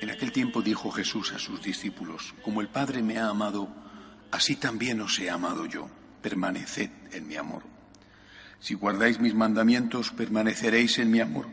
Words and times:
En 0.00 0.10
aquel 0.10 0.32
tiempo 0.32 0.60
dijo 0.60 0.90
Jesús 0.90 1.32
a 1.32 1.38
sus 1.38 1.62
discípulos, 1.62 2.34
como 2.42 2.60
el 2.60 2.66
Padre 2.66 3.00
me 3.00 3.18
ha 3.18 3.28
amado, 3.28 3.68
así 4.32 4.56
también 4.56 5.00
os 5.00 5.16
he 5.20 5.30
amado 5.30 5.66
yo, 5.66 5.88
permaneced 6.20 6.90
en 7.12 7.28
mi 7.28 7.36
amor. 7.36 7.62
Si 8.58 8.74
guardáis 8.74 9.20
mis 9.20 9.34
mandamientos, 9.34 10.10
permaneceréis 10.10 10.98
en 10.98 11.12
mi 11.12 11.20
amor, 11.20 11.46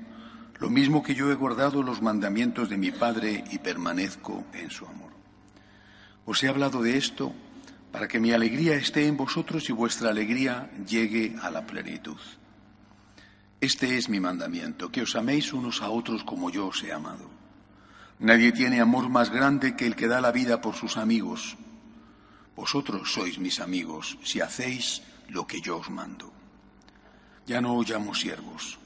lo 0.59 0.71
mismo 0.71 1.04
que 1.04 1.14
yo 1.14 1.32
he 1.32 1.36
guardado 1.36 1.84
los 1.84 2.02
mandamientos 2.02 2.68
de 2.68 2.78
mi 2.78 2.89
Padre 2.89 3.43
y 3.52 3.59
permanezco 3.59 4.46
en 4.54 4.71
su 4.71 4.88
amor. 4.88 5.21
Os 6.32 6.41
he 6.43 6.48
hablado 6.48 6.82
de 6.82 6.95
esto 6.95 7.36
para 7.91 8.08
que 8.08 8.17
mi 8.17 8.31
alegría 8.31 8.76
esté 8.76 9.05
en 9.05 9.17
vosotros 9.17 9.67
y 9.67 9.73
vuestra 9.73 10.12
alegría 10.12 10.72
llegue 10.88 11.35
a 11.41 11.52
la 11.52 11.67
plenitud. 11.67 12.16
Este 13.59 13.98
es 13.98 14.08
mi 14.08 14.22
mandamiento, 14.22 14.88
que 14.94 15.02
os 15.02 15.20
améis 15.20 15.52
unos 15.52 15.81
a 15.81 15.89
otros 15.91 16.23
como 16.23 16.48
yo 16.49 16.72
os 16.72 16.88
he 16.88 16.94
amado. 16.95 17.27
Nadie 18.20 18.53
tiene 18.53 18.80
amor 18.80 19.09
más 19.09 19.30
grande 19.30 19.75
que 19.75 19.86
el 19.86 19.98
que 19.98 20.08
da 20.08 20.22
la 20.22 20.31
vida 20.31 20.62
por 20.62 20.75
sus 20.80 20.95
amigos. 20.95 21.58
Vosotros 22.55 23.11
sois 23.11 23.36
mis 23.36 23.59
amigos 23.59 24.16
si 24.23 24.39
hacéis 24.39 25.03
lo 25.27 25.44
que 25.44 25.59
yo 25.59 25.84
os 25.84 25.91
mando. 25.91 26.31
Ya 27.44 27.59
no 27.59 27.75
os 27.75 27.89
llamo 27.89 28.16
siervos, 28.16 28.80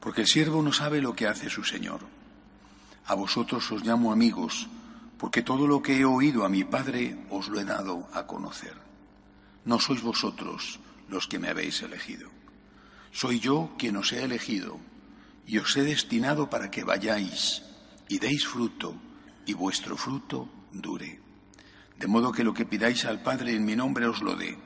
porque 0.00 0.22
el 0.22 0.26
siervo 0.26 0.62
no 0.62 0.72
sabe 0.72 1.02
lo 1.04 1.12
que 1.12 1.28
hace 1.28 1.50
su 1.52 1.64
Señor. 1.64 2.00
A 3.04 3.12
vosotros 3.12 3.70
os 3.76 3.84
llamo 3.84 4.10
amigos, 4.10 4.72
porque 5.18 5.42
todo 5.42 5.66
lo 5.66 5.82
que 5.82 5.98
he 5.98 6.04
oído 6.04 6.44
a 6.44 6.48
mi 6.48 6.64
Padre 6.64 7.26
os 7.30 7.48
lo 7.48 7.60
he 7.60 7.64
dado 7.64 8.08
a 8.14 8.26
conocer. 8.26 8.74
No 9.64 9.80
sois 9.80 10.00
vosotros 10.00 10.78
los 11.08 11.26
que 11.26 11.38
me 11.38 11.48
habéis 11.48 11.82
elegido. 11.82 12.30
Soy 13.10 13.40
yo 13.40 13.74
quien 13.76 13.96
os 13.96 14.12
he 14.12 14.22
elegido 14.22 14.78
y 15.46 15.58
os 15.58 15.76
he 15.76 15.82
destinado 15.82 16.48
para 16.48 16.70
que 16.70 16.84
vayáis 16.84 17.62
y 18.08 18.18
deis 18.18 18.46
fruto 18.46 18.94
y 19.44 19.54
vuestro 19.54 19.96
fruto 19.96 20.48
dure. 20.72 21.20
De 21.98 22.06
modo 22.06 22.30
que 22.30 22.44
lo 22.44 22.54
que 22.54 22.66
pidáis 22.66 23.04
al 23.04 23.22
Padre 23.22 23.56
en 23.56 23.64
mi 23.64 23.74
nombre 23.74 24.06
os 24.06 24.22
lo 24.22 24.36
dé. 24.36 24.56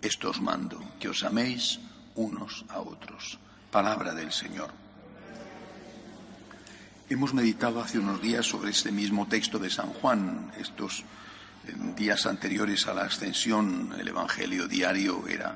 Esto 0.00 0.30
os 0.30 0.40
mando, 0.40 0.80
que 0.98 1.08
os 1.08 1.22
améis 1.22 1.78
unos 2.14 2.64
a 2.68 2.80
otros. 2.80 3.38
Palabra 3.70 4.14
del 4.14 4.32
Señor. 4.32 4.72
Hemos 7.12 7.34
meditado 7.34 7.82
hace 7.82 7.98
unos 7.98 8.22
días 8.22 8.46
sobre 8.46 8.70
este 8.70 8.90
mismo 8.90 9.28
texto 9.28 9.58
de 9.58 9.68
San 9.68 9.88
Juan. 9.88 10.50
Estos 10.58 11.04
días 11.94 12.24
anteriores 12.24 12.86
a 12.86 12.94
la 12.94 13.02
ascensión, 13.02 13.94
el 13.98 14.08
Evangelio 14.08 14.66
diario 14.66 15.28
era 15.28 15.54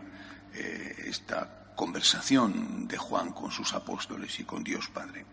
eh, 0.53 1.05
esta 1.07 1.73
conversación 1.75 2.87
de 2.87 2.99
Juan 2.99 3.33
con 3.33 3.51
sus 3.51 3.73
apóstoles 3.73 4.39
y 4.39 4.45
con 4.45 4.63
Dios 4.65 4.89
Padre. 4.89 5.25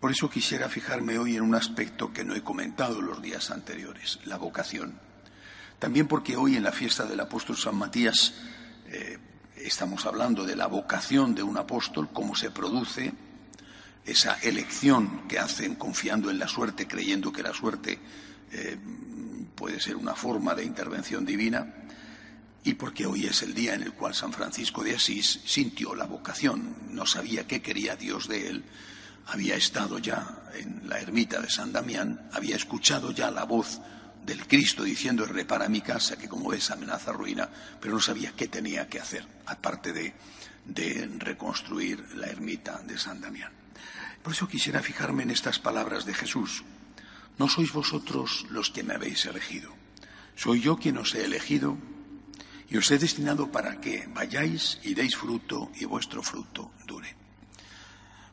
Por 0.00 0.10
eso 0.10 0.30
quisiera 0.30 0.70
fijarme 0.70 1.18
hoy 1.18 1.36
en 1.36 1.42
un 1.42 1.54
aspecto 1.54 2.14
que 2.14 2.24
no 2.24 2.34
he 2.34 2.42
comentado 2.42 3.02
los 3.02 3.20
días 3.20 3.50
anteriores, 3.50 4.20
la 4.24 4.38
vocación. 4.38 4.98
También 5.78 6.08
porque 6.08 6.36
hoy 6.36 6.56
en 6.56 6.62
la 6.62 6.72
fiesta 6.72 7.04
del 7.04 7.20
apóstol 7.20 7.58
San 7.58 7.76
Matías 7.76 8.32
eh, 8.86 9.18
estamos 9.56 10.06
hablando 10.06 10.46
de 10.46 10.56
la 10.56 10.66
vocación 10.66 11.34
de 11.34 11.42
un 11.42 11.58
apóstol, 11.58 12.08
cómo 12.10 12.34
se 12.34 12.50
produce, 12.50 13.12
esa 14.04 14.34
elección 14.42 15.28
que 15.28 15.38
hacen 15.38 15.74
confiando 15.74 16.30
en 16.30 16.38
la 16.38 16.48
suerte, 16.48 16.86
creyendo 16.86 17.32
que 17.32 17.42
la 17.42 17.52
suerte 17.52 17.98
eh, 18.52 18.78
puede 19.54 19.80
ser 19.80 19.96
una 19.96 20.14
forma 20.14 20.54
de 20.54 20.64
intervención 20.64 21.24
divina, 21.24 21.74
y 22.62 22.74
porque 22.74 23.06
hoy 23.06 23.26
es 23.26 23.42
el 23.42 23.54
día 23.54 23.74
en 23.74 23.82
el 23.82 23.92
cual 23.92 24.14
San 24.14 24.32
Francisco 24.32 24.82
de 24.82 24.94
Asís 24.94 25.40
sintió 25.44 25.94
la 25.94 26.06
vocación, 26.06 26.76
no 26.90 27.06
sabía 27.06 27.46
qué 27.46 27.62
quería 27.62 27.96
Dios 27.96 28.28
de 28.28 28.48
él, 28.48 28.64
había 29.26 29.54
estado 29.54 29.98
ya 29.98 30.42
en 30.54 30.88
la 30.88 30.98
ermita 30.98 31.40
de 31.40 31.48
San 31.48 31.72
Damián, 31.72 32.28
había 32.32 32.56
escuchado 32.56 33.12
ya 33.12 33.30
la 33.30 33.44
voz 33.44 33.80
del 34.24 34.46
Cristo 34.46 34.82
diciendo 34.82 35.24
repara 35.24 35.68
mi 35.68 35.80
casa, 35.80 36.16
que 36.16 36.28
como 36.28 36.50
ves 36.50 36.70
amenaza 36.70 37.12
ruina, 37.12 37.48
pero 37.80 37.94
no 37.94 38.00
sabía 38.00 38.32
qué 38.36 38.48
tenía 38.48 38.88
que 38.88 39.00
hacer, 39.00 39.24
aparte 39.46 39.92
de, 39.92 40.12
de 40.64 41.08
reconstruir 41.18 42.04
la 42.16 42.26
ermita 42.26 42.80
de 42.80 42.98
San 42.98 43.20
Damián. 43.20 43.59
Por 44.22 44.32
eso 44.32 44.48
quisiera 44.48 44.82
fijarme 44.82 45.22
en 45.22 45.30
estas 45.30 45.58
palabras 45.58 46.04
de 46.04 46.14
Jesús. 46.14 46.62
No 47.38 47.48
sois 47.48 47.72
vosotros 47.72 48.46
los 48.50 48.70
que 48.70 48.82
me 48.82 48.94
habéis 48.94 49.24
elegido. 49.24 49.72
Soy 50.36 50.60
yo 50.60 50.76
quien 50.76 50.98
os 50.98 51.14
he 51.14 51.24
elegido 51.24 51.76
y 52.68 52.76
os 52.76 52.90
he 52.90 52.98
destinado 52.98 53.50
para 53.50 53.80
que 53.80 54.06
vayáis 54.12 54.78
y 54.84 54.94
deis 54.94 55.16
fruto 55.16 55.72
y 55.74 55.84
vuestro 55.84 56.22
fruto 56.22 56.72
dure. 56.86 57.16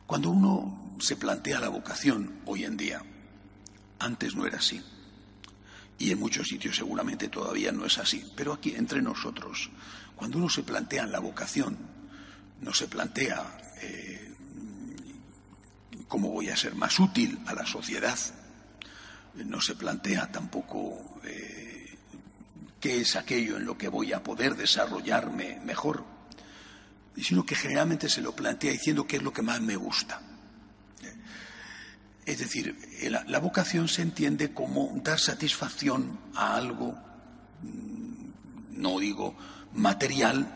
Cuando 0.06 0.30
uno 0.30 0.96
se 1.00 1.16
plantea 1.16 1.60
la 1.60 1.68
vocación 1.68 2.40
hoy 2.46 2.64
en 2.64 2.76
día, 2.76 3.02
antes 3.98 4.34
no 4.34 4.46
era 4.46 4.58
así. 4.58 4.82
Y 5.98 6.12
en 6.12 6.20
muchos 6.20 6.46
sitios 6.46 6.76
seguramente 6.76 7.28
todavía 7.28 7.72
no 7.72 7.84
es 7.84 7.98
así. 7.98 8.24
Pero 8.36 8.52
aquí, 8.52 8.74
entre 8.76 9.02
nosotros, 9.02 9.70
cuando 10.14 10.38
uno 10.38 10.48
se 10.48 10.62
plantea 10.62 11.06
la 11.06 11.18
vocación, 11.18 11.76
no 12.60 12.72
se 12.72 12.88
plantea 12.88 13.74
eh, 13.82 14.07
cómo 16.08 16.30
voy 16.30 16.48
a 16.48 16.56
ser 16.56 16.74
más 16.74 16.98
útil 16.98 17.38
a 17.46 17.54
la 17.54 17.66
sociedad. 17.66 18.18
No 19.34 19.60
se 19.60 19.76
plantea 19.76 20.32
tampoco 20.32 21.20
eh, 21.24 21.96
qué 22.80 23.02
es 23.02 23.14
aquello 23.14 23.56
en 23.56 23.64
lo 23.64 23.78
que 23.78 23.88
voy 23.88 24.12
a 24.12 24.22
poder 24.22 24.56
desarrollarme 24.56 25.60
mejor, 25.64 26.04
sino 27.16 27.44
que 27.44 27.54
generalmente 27.54 28.08
se 28.08 28.22
lo 28.22 28.34
plantea 28.34 28.72
diciendo 28.72 29.06
qué 29.06 29.16
es 29.16 29.22
lo 29.22 29.32
que 29.32 29.42
más 29.42 29.60
me 29.60 29.76
gusta. 29.76 30.22
Es 32.24 32.38
decir, 32.40 32.76
la, 33.08 33.38
vocación 33.38 33.88
se 33.88 34.02
entiende 34.02 34.52
como 34.52 34.92
dar 35.02 35.18
satisfacción 35.18 36.18
a 36.34 36.56
algo, 36.56 36.94
mm, 37.62 38.82
no 38.82 38.98
digo 38.98 39.34
material, 39.72 40.46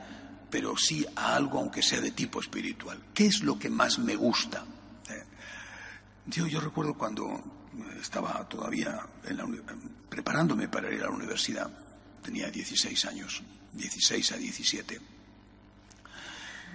pero 0.51 0.77
sí 0.77 1.07
a 1.17 1.35
algo 1.35 1.61
aunque 1.61 1.81
sea 1.81 2.03
de 2.03 2.11
tipo 2.11 2.41
espiritual. 2.41 3.01
¿Qué 3.15 3.25
es 3.25 3.43
lo 3.43 3.59
que 3.59 3.71
más 3.71 3.99
me 3.99 4.17
gusta? 4.17 4.67
Yo, 6.27 6.47
yo 6.47 6.61
recuerdo 6.61 6.95
cuando 6.95 7.43
estaba 8.01 8.47
todavía 8.49 9.01
preparándome 10.09 10.69
para 10.69 10.93
ir 10.93 11.01
a 11.03 11.07
la 11.07 11.11
universidad, 11.11 11.71
tenía 12.23 12.51
16 12.51 13.05
años, 13.07 13.43
16 13.73 14.33
a 14.33 14.37
17. 14.37 15.01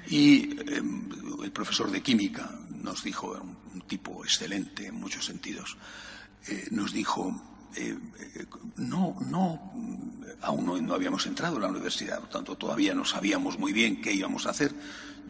Y 0.09 0.57
em, 0.73 1.09
el 1.43 1.51
profesor 1.51 1.91
de 1.91 2.01
química 2.01 2.49
nos 2.81 3.03
dijo, 3.03 3.31
un, 3.73 3.81
tipo 3.87 4.23
excelente 4.23 4.87
en 4.87 4.95
muchos 4.95 5.25
sentidos, 5.25 5.77
eh, 6.47 6.67
nos 6.71 6.91
dijo, 6.91 7.69
eh, 7.75 7.97
eh, 8.35 8.45
no, 8.77 9.17
no, 9.21 9.73
aún 10.41 10.65
no, 10.65 10.81
no, 10.81 10.93
habíamos 10.93 11.25
entrado 11.25 11.57
a 11.57 11.59
la 11.59 11.67
universidad, 11.67 12.19
por 12.19 12.29
tanto 12.29 12.57
todavía 12.57 12.93
no 12.93 13.05
sabíamos 13.05 13.57
muy 13.59 13.71
bien 13.71 14.01
qué 14.01 14.11
íbamos 14.11 14.45
a 14.45 14.49
hacer. 14.49 14.73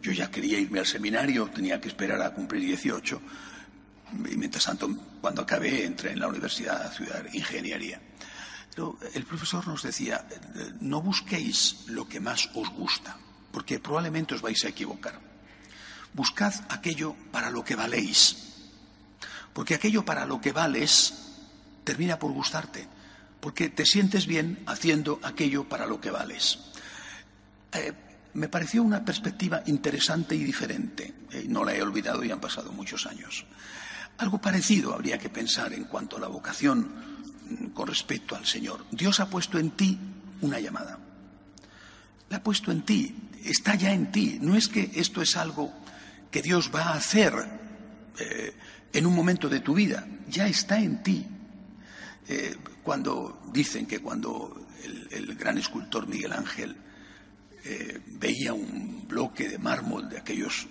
Yo 0.00 0.12
ya 0.12 0.30
quería 0.30 0.58
irme 0.58 0.78
al 0.78 0.86
seminario, 0.86 1.50
tenía 1.52 1.80
que 1.80 1.88
esperar 1.88 2.22
a 2.22 2.32
cumplir 2.32 2.64
18 2.64 3.20
y 4.12 4.36
mientras 4.36 4.64
tanto, 4.64 4.88
cuando 5.20 5.42
acabé, 5.42 5.84
entré 5.84 6.12
en 6.12 6.20
la 6.20 6.28
universidad 6.28 6.82
a 6.82 6.90
estudiar 6.90 7.28
ingeniería. 7.32 8.00
Pero 8.70 8.98
el 9.14 9.24
profesor 9.24 9.66
nos 9.66 9.82
decía, 9.82 10.26
no 10.80 11.02
busquéis 11.02 11.84
lo 11.88 12.08
que 12.08 12.20
más 12.20 12.50
os 12.54 12.68
gusta, 12.70 13.16
porque 13.50 13.80
probablemente 13.80 14.34
os 14.34 14.42
vais 14.42 14.64
a 14.64 14.68
equivocar. 14.68 15.20
Buscad 16.14 16.54
aquello 16.68 17.16
para 17.32 17.50
lo 17.50 17.64
que 17.64 17.74
valéis, 17.74 18.36
porque 19.52 19.74
aquello 19.74 20.04
para 20.04 20.26
lo 20.26 20.40
que 20.40 20.52
vales 20.52 21.14
termina 21.84 22.18
por 22.18 22.32
gustarte, 22.32 22.86
porque 23.40 23.68
te 23.68 23.84
sientes 23.84 24.26
bien 24.26 24.62
haciendo 24.66 25.20
aquello 25.22 25.68
para 25.68 25.86
lo 25.86 26.00
que 26.00 26.10
vales. 26.10 26.58
Eh, 27.72 27.92
me 28.34 28.48
pareció 28.48 28.82
una 28.82 29.04
perspectiva 29.04 29.62
interesante 29.66 30.34
y 30.34 30.44
diferente. 30.44 31.14
Eh, 31.32 31.46
no 31.48 31.64
la 31.64 31.74
he 31.74 31.82
olvidado 31.82 32.22
y 32.24 32.30
han 32.30 32.40
pasado 32.40 32.72
muchos 32.72 33.06
años. 33.06 33.44
Algo 34.18 34.40
parecido 34.40 34.94
habría 34.94 35.18
que 35.18 35.28
pensar 35.28 35.72
en 35.72 35.84
cuanto 35.84 36.16
a 36.16 36.20
la 36.20 36.28
vocación 36.28 36.90
mm, 37.48 37.66
con 37.68 37.86
respecto 37.86 38.34
al 38.36 38.44
Señor. 38.46 38.84
Dios 38.90 39.20
ha 39.20 39.30
puesto 39.30 39.58
en 39.58 39.70
ti 39.70 39.98
una 40.40 40.60
llamada. 40.60 40.98
La 42.28 42.38
ha 42.38 42.42
puesto 42.42 42.70
en 42.72 42.82
ti, 42.82 43.14
está 43.44 43.74
ya 43.76 43.92
en 43.92 44.10
ti. 44.12 44.38
No 44.40 44.56
es 44.56 44.68
que 44.68 44.90
esto 44.94 45.22
es 45.22 45.36
algo 45.36 45.72
que 46.30 46.42
Dios 46.42 46.70
va 46.74 46.90
a 46.90 46.94
hacer 46.94 47.32
eh, 48.18 48.54
en 48.92 49.06
un 49.06 49.14
momento 49.14 49.48
de 49.48 49.60
tu 49.60 49.74
vida, 49.74 50.06
ya 50.28 50.46
está 50.48 50.80
en 50.80 51.02
ti. 51.02 51.26
Eh, 52.28 52.56
cuando 52.82 53.40
dicen 53.52 53.86
que 53.86 54.00
cuando 54.00 54.66
el, 55.10 55.34
gran 55.36 55.58
escultor 55.58 56.06
Miguel 56.06 56.32
Ángel 56.32 56.76
eh, 57.64 58.00
veía 58.06 58.52
un 58.52 59.06
bloque 59.06 59.48
de 59.48 59.58
mármol 59.58 60.08
de 60.08 60.18
aquellos 60.18 60.66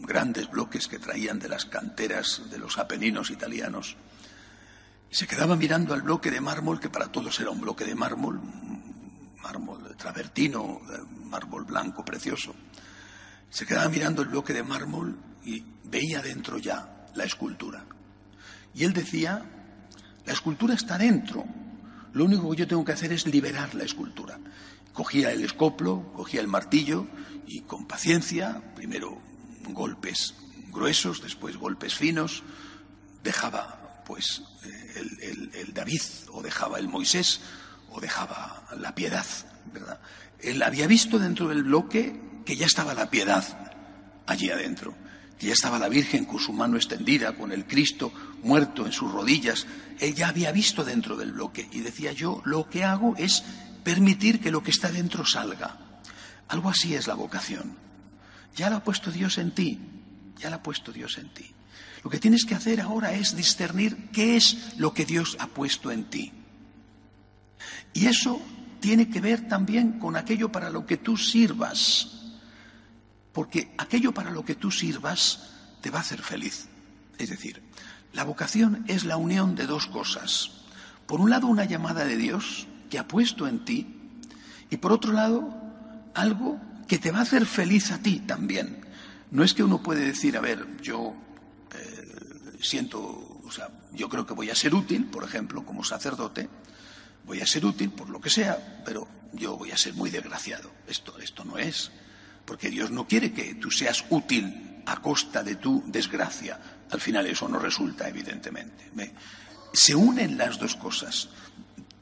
grandes 0.00 0.50
bloques 0.50 0.88
que 0.88 0.98
traían 0.98 1.38
de 1.38 1.48
las 1.48 1.64
canteras 1.64 2.42
de 2.50 2.58
los 2.58 2.78
Apeninos 2.78 3.30
italianos 3.30 3.96
Se 5.10 5.26
quedaba 5.26 5.56
mirando 5.56 5.92
al 5.92 6.02
bloque 6.02 6.30
de 6.30 6.40
mármol, 6.40 6.80
que 6.80 6.88
para 6.88 7.12
todos 7.12 7.38
era 7.38 7.50
un 7.50 7.60
bloque 7.60 7.84
de 7.84 7.94
mármol, 7.94 8.40
mármol 9.42 9.94
travertino, 9.96 10.80
mármol 11.26 11.64
blanco 11.64 12.02
precioso. 12.02 12.54
Se 13.50 13.66
quedaba 13.66 13.90
mirando 13.90 14.22
el 14.22 14.28
bloque 14.28 14.54
de 14.54 14.62
mármol 14.62 15.18
y 15.44 15.62
veía 15.84 16.22
dentro 16.22 16.56
ya 16.56 17.06
la 17.14 17.24
escultura. 17.24 17.84
Y 18.74 18.84
él 18.84 18.94
decía, 18.94 19.44
la 20.24 20.32
escultura 20.32 20.74
está 20.74 20.96
dentro, 20.96 21.44
lo 22.14 22.24
único 22.24 22.50
que 22.50 22.56
yo 22.56 22.66
tengo 22.66 22.84
que 22.84 22.92
hacer 22.92 23.12
es 23.12 23.26
liberar 23.26 23.74
la 23.74 23.84
escultura. 23.84 24.38
Cogía 24.92 25.30
el 25.30 25.44
escoplo, 25.44 26.12
cogía 26.14 26.40
el 26.40 26.48
martillo 26.48 27.06
y 27.46 27.60
con 27.62 27.86
paciencia, 27.86 28.62
primero 28.74 29.20
golpes 29.68 30.34
gruesos, 30.70 31.22
después 31.22 31.56
golpes 31.56 31.94
finos, 31.94 32.42
dejaba 33.22 34.02
pues 34.06 34.42
el, 35.22 35.50
el 35.54 35.72
David 35.74 36.00
o 36.32 36.42
dejaba 36.42 36.78
el 36.78 36.88
Moisés 36.88 37.40
o 37.90 38.00
dejaba 38.00 38.64
la 38.76 38.94
piedad, 38.94 39.26
¿verdad? 39.72 40.00
Él 40.40 40.62
había 40.62 40.86
visto 40.86 41.18
dentro 41.18 41.48
del 41.48 41.62
bloque 41.62 42.20
que 42.44 42.56
ya 42.56 42.66
estaba 42.66 42.94
la 42.94 43.10
piedad 43.10 43.44
allí 44.26 44.50
adentro, 44.50 44.94
que 45.38 45.46
ya 45.46 45.52
estaba 45.52 45.78
la 45.78 45.88
Virgen 45.88 46.24
con 46.24 46.40
su 46.40 46.52
mano 46.52 46.76
extendida, 46.76 47.36
con 47.36 47.52
el 47.52 47.66
Cristo 47.66 48.12
muerto 48.42 48.86
en 48.86 48.92
sus 48.92 49.12
rodillas. 49.12 49.66
Él 50.00 50.14
ya 50.14 50.28
había 50.28 50.52
visto 50.52 50.84
dentro 50.84 51.16
del 51.16 51.32
bloque 51.32 51.68
y 51.72 51.80
decía 51.80 52.12
yo, 52.12 52.42
lo 52.44 52.68
que 52.68 52.84
hago 52.84 53.14
es 53.16 53.44
permitir 53.84 54.40
que 54.40 54.50
lo 54.50 54.62
que 54.62 54.70
está 54.70 54.90
dentro 54.90 55.24
salga. 55.24 55.78
Algo 56.48 56.68
así 56.68 56.94
es 56.94 57.06
la 57.06 57.14
vocación. 57.14 57.76
Ya 58.54 58.70
la 58.70 58.76
ha 58.76 58.84
puesto 58.84 59.10
Dios 59.10 59.38
en 59.38 59.52
ti, 59.52 59.78
ya 60.38 60.50
la 60.50 60.56
ha 60.56 60.62
puesto 60.62 60.92
Dios 60.92 61.18
en 61.18 61.28
ti. 61.32 61.50
Lo 62.04 62.10
que 62.10 62.18
tienes 62.18 62.44
que 62.44 62.54
hacer 62.54 62.80
ahora 62.80 63.12
es 63.12 63.36
discernir 63.36 64.10
qué 64.10 64.36
es 64.36 64.76
lo 64.76 64.92
que 64.92 65.04
Dios 65.04 65.36
ha 65.38 65.46
puesto 65.46 65.90
en 65.90 66.04
ti. 66.04 66.32
Y 67.94 68.06
eso 68.06 68.40
tiene 68.80 69.08
que 69.08 69.20
ver 69.20 69.48
también 69.48 69.98
con 69.98 70.16
aquello 70.16 70.50
para 70.50 70.70
lo 70.70 70.84
que 70.84 70.96
tú 70.96 71.16
sirvas. 71.16 72.32
Porque 73.32 73.72
aquello 73.78 74.12
para 74.12 74.30
lo 74.30 74.44
que 74.44 74.56
tú 74.56 74.70
sirvas 74.70 75.50
te 75.80 75.90
va 75.90 75.98
a 75.98 76.02
hacer 76.02 76.20
feliz. 76.20 76.68
Es 77.18 77.30
decir, 77.30 77.62
la 78.12 78.24
vocación 78.24 78.84
es 78.88 79.04
la 79.04 79.16
unión 79.16 79.54
de 79.54 79.66
dos 79.66 79.86
cosas. 79.86 80.50
Por 81.06 81.20
un 81.20 81.30
lado, 81.30 81.46
una 81.46 81.64
llamada 81.64 82.04
de 82.04 82.16
Dios 82.16 82.66
que 82.90 82.98
ha 82.98 83.06
puesto 83.06 83.46
en 83.46 83.64
ti 83.64 84.02
y 84.70 84.78
por 84.78 84.92
otro 84.92 85.12
lado, 85.12 85.54
algo 86.14 86.58
que 86.92 86.98
te 86.98 87.10
va 87.10 87.20
a 87.20 87.22
hacer 87.22 87.46
feliz 87.46 87.90
a 87.90 88.02
ti 88.02 88.20
también. 88.20 88.84
No 89.30 89.42
es 89.42 89.54
que 89.54 89.64
uno 89.64 89.82
puede 89.82 90.04
decir, 90.04 90.36
a 90.36 90.42
ver, 90.42 90.76
yo 90.82 91.14
eh, 91.74 92.58
siento, 92.60 93.00
o 93.00 93.50
sea, 93.50 93.70
yo 93.94 94.10
creo 94.10 94.26
que 94.26 94.34
voy 94.34 94.50
a 94.50 94.54
ser 94.54 94.74
útil, 94.74 95.06
por 95.06 95.24
ejemplo, 95.24 95.64
como 95.64 95.84
sacerdote, 95.84 96.50
voy 97.24 97.40
a 97.40 97.46
ser 97.46 97.64
útil 97.64 97.92
por 97.92 98.10
lo 98.10 98.20
que 98.20 98.28
sea, 98.28 98.82
pero 98.84 99.08
yo 99.32 99.56
voy 99.56 99.70
a 99.70 99.78
ser 99.78 99.94
muy 99.94 100.10
desgraciado. 100.10 100.70
Esto, 100.86 101.18
esto 101.18 101.46
no 101.46 101.56
es, 101.56 101.90
porque 102.44 102.68
Dios 102.68 102.90
no 102.90 103.08
quiere 103.08 103.32
que 103.32 103.54
tú 103.54 103.70
seas 103.70 104.04
útil 104.10 104.82
a 104.84 105.00
costa 105.00 105.42
de 105.42 105.56
tu 105.56 105.82
desgracia. 105.86 106.60
Al 106.90 107.00
final 107.00 107.26
eso 107.26 107.48
no 107.48 107.58
resulta, 107.58 108.06
evidentemente. 108.06 108.90
Se 109.72 109.94
unen 109.94 110.36
las 110.36 110.58
dos 110.58 110.76
cosas. 110.76 111.30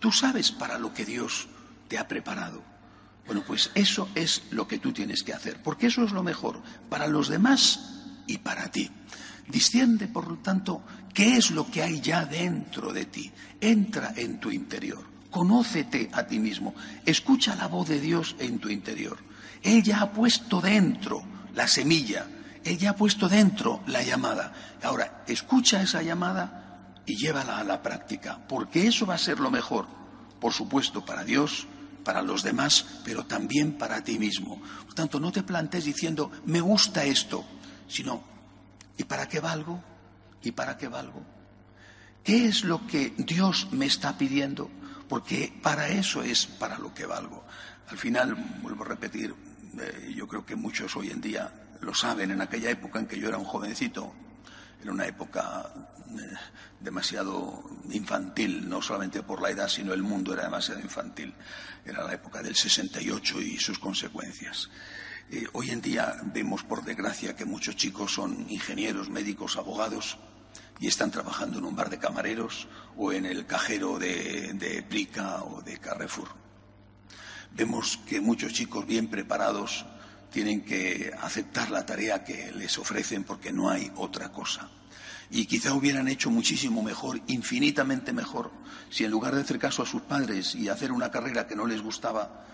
Tú 0.00 0.10
sabes 0.10 0.50
para 0.50 0.80
lo 0.80 0.92
que 0.92 1.04
Dios 1.04 1.46
te 1.86 1.96
ha 1.96 2.08
preparado. 2.08 2.79
Bueno, 3.26 3.44
pues 3.46 3.70
eso 3.74 4.08
es 4.14 4.42
lo 4.50 4.66
que 4.66 4.78
tú 4.78 4.92
tienes 4.92 5.22
que 5.22 5.32
hacer, 5.32 5.62
porque 5.62 5.86
eso 5.86 6.04
es 6.04 6.12
lo 6.12 6.22
mejor 6.22 6.62
para 6.88 7.06
los 7.06 7.28
demás 7.28 7.80
y 8.26 8.38
para 8.38 8.70
ti. 8.70 8.90
Disciende, 9.48 10.08
por 10.08 10.28
lo 10.28 10.36
tanto, 10.38 10.82
qué 11.12 11.36
es 11.36 11.50
lo 11.50 11.70
que 11.70 11.82
hay 11.82 12.00
ya 12.00 12.24
dentro 12.24 12.92
de 12.92 13.04
ti. 13.04 13.30
Entra 13.60 14.12
en 14.16 14.38
tu 14.40 14.50
interior. 14.50 15.04
Conócete 15.30 16.10
a 16.12 16.24
ti 16.26 16.38
mismo. 16.38 16.74
Escucha 17.04 17.54
la 17.56 17.66
voz 17.66 17.88
de 17.88 18.00
Dios 18.00 18.36
en 18.38 18.58
tu 18.58 18.68
interior. 18.68 19.18
Él 19.62 19.82
ya 19.82 20.02
ha 20.02 20.12
puesto 20.12 20.60
dentro 20.60 21.22
la 21.54 21.68
semilla. 21.68 22.26
Él 22.64 22.78
ya 22.78 22.90
ha 22.90 22.96
puesto 22.96 23.28
dentro 23.28 23.80
la 23.86 24.02
llamada. 24.02 24.52
Ahora, 24.82 25.24
escucha 25.26 25.82
esa 25.82 26.02
llamada 26.02 26.92
y 27.06 27.16
llévala 27.16 27.58
a 27.58 27.64
la 27.64 27.82
práctica, 27.82 28.40
porque 28.48 28.86
eso 28.86 29.06
va 29.06 29.14
a 29.14 29.18
ser 29.18 29.40
lo 29.40 29.50
mejor, 29.50 29.86
por 30.40 30.52
supuesto, 30.52 31.04
para 31.04 31.24
Dios, 31.24 31.66
para 32.04 32.22
los 32.22 32.42
demás, 32.42 32.84
pero 33.04 33.24
también 33.24 33.78
para 33.78 34.02
ti 34.02 34.18
mismo. 34.18 34.60
Por 34.84 34.94
tanto, 34.94 35.20
no 35.20 35.32
te 35.32 35.42
plantes 35.42 35.84
diciendo, 35.84 36.30
me 36.46 36.60
gusta 36.60 37.04
esto, 37.04 37.44
sino, 37.88 38.22
¿y 38.96 39.04
para 39.04 39.28
qué 39.28 39.40
valgo? 39.40 39.82
¿Y 40.42 40.52
para 40.52 40.76
qué 40.76 40.88
valgo? 40.88 41.22
¿Qué 42.24 42.46
es 42.46 42.64
lo 42.64 42.86
que 42.86 43.14
Dios 43.16 43.68
me 43.72 43.86
está 43.86 44.16
pidiendo? 44.16 44.70
Porque 45.08 45.52
para 45.62 45.88
eso 45.88 46.22
es 46.22 46.46
para 46.46 46.78
lo 46.78 46.94
que 46.94 47.06
valgo. 47.06 47.44
Al 47.88 47.98
final, 47.98 48.34
vuelvo 48.62 48.84
a 48.84 48.88
repetir, 48.88 49.34
eh, 49.78 50.12
yo 50.14 50.28
creo 50.28 50.44
que 50.44 50.54
muchos 50.54 50.94
hoy 50.96 51.10
en 51.10 51.20
día 51.20 51.52
lo 51.80 51.94
saben, 51.94 52.30
en 52.30 52.40
aquella 52.40 52.70
época 52.70 52.98
en 52.98 53.06
que 53.06 53.18
yo 53.18 53.28
era 53.28 53.38
un 53.38 53.44
jovencito, 53.44 54.12
era 54.82 54.92
una 54.92 55.06
época 55.06 55.70
eh, 56.18 56.34
demasiado 56.80 57.62
infantil, 57.90 58.68
no 58.68 58.80
solamente 58.80 59.22
por 59.22 59.42
la 59.42 59.50
edad, 59.50 59.68
sino 59.68 59.92
el 59.92 60.02
mundo 60.02 60.32
era 60.32 60.44
demasiado 60.44 60.80
infantil. 60.80 61.34
Era 61.84 62.04
la 62.04 62.14
época 62.14 62.42
del 62.42 62.56
68 62.56 63.40
y 63.42 63.58
sus 63.58 63.78
consecuencias. 63.78 64.70
Eh, 65.30 65.46
hoy 65.52 65.70
en 65.70 65.80
día 65.80 66.16
vemos, 66.24 66.64
por 66.64 66.84
desgracia, 66.84 67.36
que 67.36 67.44
muchos 67.44 67.76
chicos 67.76 68.14
son 68.14 68.46
ingenieros, 68.50 69.10
médicos, 69.10 69.56
abogados 69.56 70.18
y 70.80 70.88
están 70.88 71.10
trabajando 71.10 71.58
en 71.58 71.66
un 71.66 71.76
bar 71.76 71.90
de 71.90 71.98
camareros 71.98 72.66
o 72.96 73.12
en 73.12 73.26
el 73.26 73.46
cajero 73.46 73.98
de, 73.98 74.54
de 74.54 74.82
Plica 74.82 75.44
o 75.44 75.60
de 75.60 75.78
Carrefour. 75.78 76.28
Vemos 77.52 77.98
que 78.08 78.20
muchos 78.20 78.52
chicos 78.52 78.86
bien 78.86 79.08
preparados 79.08 79.84
tienen 80.30 80.62
que 80.62 81.12
aceptar 81.20 81.70
la 81.70 81.84
tarea 81.84 82.24
que 82.24 82.52
les 82.52 82.78
ofrecen 82.78 83.24
porque 83.24 83.52
no 83.52 83.70
hay 83.70 83.90
otra 83.96 84.30
cosa. 84.30 84.68
Y 85.30 85.46
quizá 85.46 85.74
hubieran 85.74 86.08
hecho 86.08 86.30
muchísimo 86.30 86.82
mejor, 86.82 87.20
infinitamente 87.28 88.12
mejor, 88.12 88.50
si 88.90 89.04
en 89.04 89.10
lugar 89.10 89.34
de 89.34 89.42
hacer 89.42 89.58
caso 89.58 89.82
a 89.82 89.86
sus 89.86 90.02
padres 90.02 90.54
y 90.54 90.68
hacer 90.68 90.90
una 90.90 91.10
carrera 91.10 91.46
que 91.46 91.54
no 91.54 91.66
les 91.66 91.82
gustaba, 91.82 92.46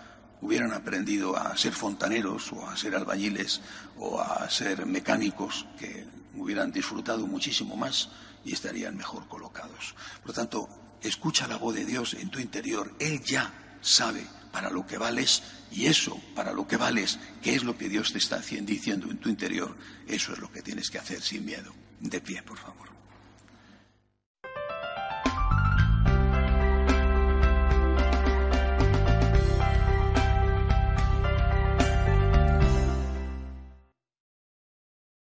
hubieran 0.43 0.73
aprendido 0.73 1.37
a 1.37 1.56
ser 1.56 1.73
fontaneros 1.73 2.52
o 2.52 2.69
a 2.69 2.76
ser 2.76 2.94
albañiles 2.94 3.62
o 3.96 4.20
a 4.20 4.49
ser 4.50 4.84
mecánicos 4.84 5.67
que 5.78 6.06
hubieran 6.34 6.70
disfrutado 6.70 7.26
muchísimo 7.26 7.76
más 7.76 8.11
y 8.44 8.52
estarían 8.52 8.96
mejor 8.96 9.26
colocados. 9.28 9.94
Por 10.20 10.28
lo 10.28 10.34
tanto, 10.34 10.69
escucha 11.00 11.46
la 11.46 11.56
voz 11.56 11.75
de 11.75 11.87
Dios 11.87 12.14
en 12.14 12.28
tu 12.28 12.38
interior. 12.38 12.94
Él 12.99 13.23
ya 13.25 13.78
sabe 13.81 14.26
para 14.56 14.70
lo 14.70 14.86
que 14.86 14.96
vales 14.96 15.42
y 15.70 15.84
eso, 15.84 16.18
para 16.34 16.50
lo 16.50 16.66
que 16.66 16.78
vales, 16.78 17.18
qué 17.42 17.56
es 17.56 17.62
lo 17.62 17.76
que 17.76 17.90
Dios 17.90 18.12
te 18.12 18.16
está 18.16 18.38
diciendo 18.38 19.10
en 19.10 19.18
tu 19.18 19.28
interior, 19.28 19.76
eso 20.08 20.32
es 20.32 20.38
lo 20.38 20.50
que 20.50 20.62
tienes 20.62 20.88
que 20.88 20.98
hacer 20.98 21.20
sin 21.20 21.44
miedo. 21.44 21.75
De 22.00 22.22
pie, 22.22 22.42
por 22.42 22.56
favor. 22.56 22.88